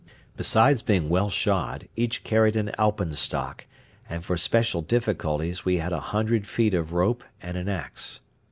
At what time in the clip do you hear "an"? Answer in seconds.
2.55-2.71, 7.55-7.69